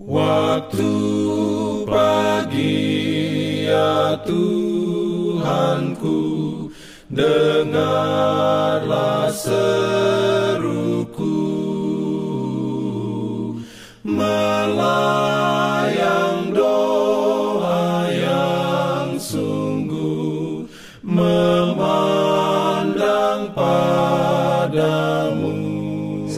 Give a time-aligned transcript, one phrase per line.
[0.00, 0.96] Waktu
[1.84, 2.88] pagi
[3.68, 6.16] ya Tuhanku
[7.10, 8.14] Dengarlah
[9.34, 9.66] seruku.
[14.06, 15.39] Melayang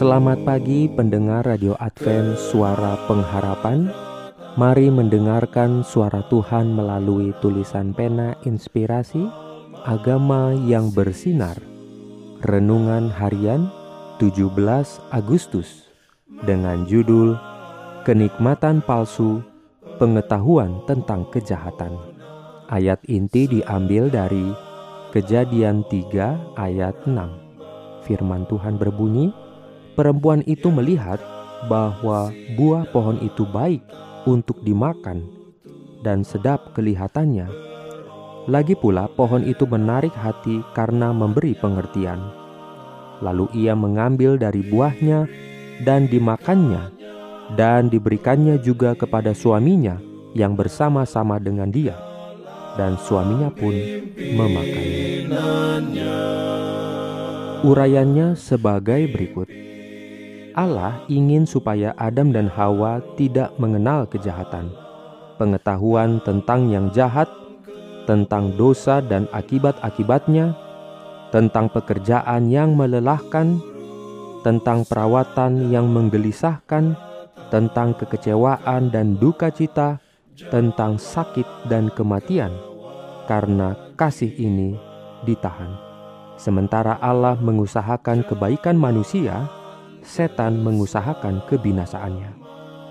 [0.03, 3.87] Selamat pagi pendengar Radio Advent Suara Pengharapan.
[4.59, 9.23] Mari mendengarkan suara Tuhan melalui tulisan pena inspirasi
[9.87, 11.55] Agama yang bersinar.
[12.43, 13.71] Renungan Harian
[14.19, 14.51] 17
[15.07, 15.87] Agustus
[16.43, 17.39] dengan judul
[18.03, 19.39] Kenikmatan Palsu
[20.03, 21.95] Pengetahuan tentang Kejahatan.
[22.67, 24.51] Ayat inti diambil dari
[25.15, 27.15] Kejadian 3 ayat 6
[28.03, 29.31] Firman Tuhan berbunyi
[29.93, 31.21] Perempuan itu melihat
[31.69, 33.85] bahwa buah pohon itu baik
[34.25, 35.23] untuk dimakan
[36.01, 37.73] dan sedap kelihatannya
[38.43, 42.19] lagi pula pohon itu menarik hati karena memberi pengertian.
[43.23, 45.31] Lalu ia mengambil dari buahnya
[45.87, 46.91] dan dimakannya
[47.55, 49.95] dan diberikannya juga kepada suaminya
[50.35, 51.95] yang bersama-sama dengan dia.
[52.75, 53.71] Dan suaminya pun
[54.19, 55.39] memakannya.
[57.63, 59.47] Urayanya sebagai berikut.
[60.53, 64.69] Allah ingin supaya Adam dan Hawa tidak mengenal kejahatan.
[65.37, 67.27] Pengetahuan tentang yang jahat
[68.05, 70.55] tentang dosa dan akibat-akibatnya,
[71.31, 73.57] tentang pekerjaan yang melelahkan,
[74.43, 76.93] tentang perawatan yang menggelisahkan,
[77.49, 80.03] tentang kekecewaan dan duka cita,
[80.51, 82.51] tentang sakit dan kematian,
[83.25, 84.75] karena kasih ini
[85.23, 85.71] ditahan.
[86.35, 89.47] Sementara Allah mengusahakan kebaikan manusia,
[90.03, 92.35] setan mengusahakan kebinasaannya.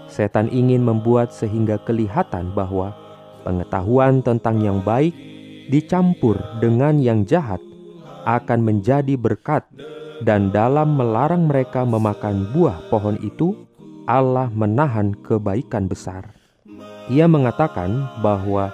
[0.08, 2.96] Setan ingin membuat sehingga kelihatan bahwa
[3.42, 5.10] Pengetahuan tentang yang baik
[5.66, 7.58] dicampur dengan yang jahat
[8.22, 9.66] akan menjadi berkat
[10.22, 13.58] dan dalam melarang mereka memakan buah pohon itu
[14.06, 16.30] Allah menahan kebaikan besar.
[17.10, 18.70] Ia mengatakan bahwa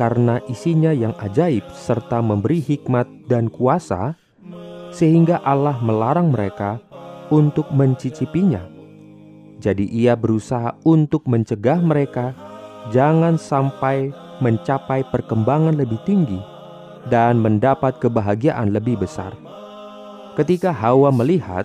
[0.00, 4.16] karena isinya yang ajaib serta memberi hikmat dan kuasa
[4.96, 6.80] sehingga Allah melarang mereka
[7.30, 8.62] untuk mencicipinya.
[9.56, 12.36] Jadi ia berusaha untuk mencegah mereka
[12.92, 14.12] jangan sampai
[14.44, 16.38] mencapai perkembangan lebih tinggi
[17.08, 19.32] dan mendapat kebahagiaan lebih besar.
[20.36, 21.64] Ketika Hawa melihat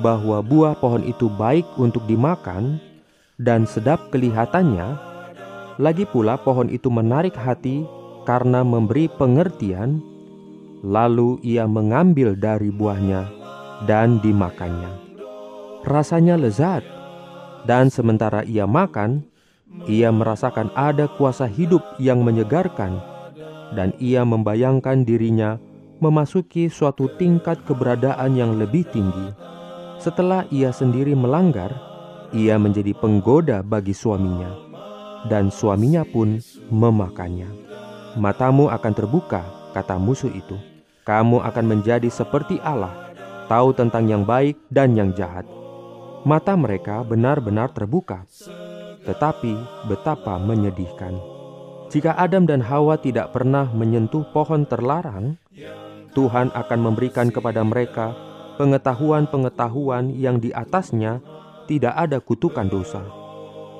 [0.00, 2.80] bahwa buah pohon itu baik untuk dimakan
[3.36, 4.96] dan sedap kelihatannya,
[5.76, 7.84] lagi pula pohon itu menarik hati
[8.24, 10.00] karena memberi pengertian,
[10.80, 13.43] lalu ia mengambil dari buahnya
[13.82, 15.02] dan dimakannya.
[15.82, 16.86] Rasanya lezat,
[17.66, 19.26] dan sementara ia makan,
[19.90, 23.02] ia merasakan ada kuasa hidup yang menyegarkan,
[23.74, 25.58] dan ia membayangkan dirinya
[25.98, 29.34] memasuki suatu tingkat keberadaan yang lebih tinggi.
[29.98, 31.72] Setelah ia sendiri melanggar,
[32.34, 34.52] ia menjadi penggoda bagi suaminya,
[35.26, 37.48] dan suaminya pun memakannya.
[38.14, 39.42] Matamu akan terbuka,
[39.74, 40.54] kata musuh itu.
[41.04, 43.03] Kamu akan menjadi seperti Allah,
[43.46, 45.44] tahu tentang yang baik dan yang jahat.
[46.24, 48.24] Mata mereka benar-benar terbuka,
[49.04, 49.52] tetapi
[49.88, 51.20] betapa menyedihkan.
[51.92, 55.36] Jika Adam dan Hawa tidak pernah menyentuh pohon terlarang,
[56.16, 58.16] Tuhan akan memberikan kepada mereka
[58.56, 61.20] pengetahuan-pengetahuan yang di atasnya
[61.66, 63.04] tidak ada kutukan dosa.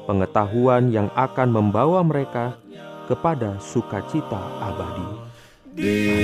[0.04, 2.60] Pengetahuan yang akan membawa mereka
[3.08, 5.08] kepada sukacita abadi.
[5.74, 6.23] Diberikannya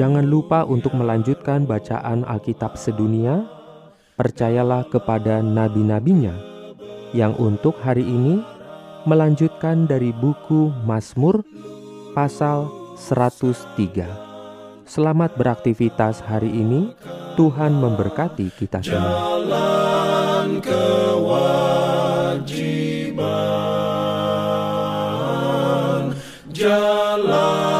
[0.00, 3.44] Jangan lupa untuk melanjutkan bacaan Alkitab sedunia.
[4.16, 6.32] Percayalah kepada nabi-nabinya
[7.12, 8.40] yang untuk hari ini
[9.04, 11.44] melanjutkan dari buku Mazmur
[12.16, 14.88] pasal 103.
[14.88, 16.96] Selamat beraktivitas hari ini.
[17.36, 19.44] Tuhan memberkati kita semua.
[19.44, 21.36] Jalan kewajiban.
[26.48, 27.70] Jalan